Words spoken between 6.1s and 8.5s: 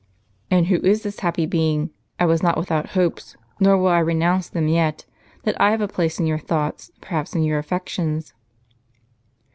in your thoughts, perhaps in your affections."